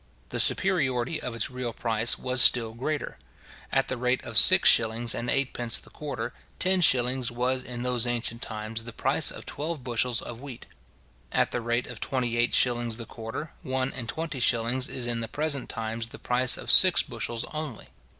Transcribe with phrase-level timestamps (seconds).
[0.29, 3.19] The superiority of its real price was still greater.
[3.71, 8.07] At the rate of six shillings and eightpence the quarter, ten shillings was in those
[8.07, 10.65] ancient times the price of twelve bushels of wheat.
[11.31, 15.19] At the rate of twenty eight shillings the quarter, one and twenty shillings is in
[15.19, 17.89] the present times the price of six bushels only.